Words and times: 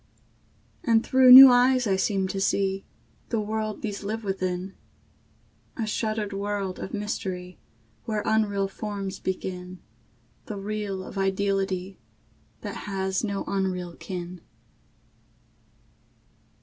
And 0.83 1.05
through 1.05 1.31
new 1.31 1.51
eyes 1.51 1.85
I 1.85 1.95
seem 1.95 2.27
to 2.29 2.41
see 2.41 2.85
The 3.29 3.39
world 3.39 3.83
these 3.83 4.03
live 4.03 4.23
within, 4.23 4.73
A 5.77 5.85
shuttered 5.85 6.33
world 6.33 6.79
of 6.79 6.91
mystery, 6.91 7.59
Where 8.05 8.23
unreal 8.25 8.67
forms 8.67 9.19
begin 9.19 9.77
The 10.47 10.57
real 10.57 11.03
of 11.03 11.19
ideality 11.19 11.99
That 12.61 12.87
has 12.89 13.23
no 13.23 13.43
unreal 13.45 13.95
kin. 13.95 14.41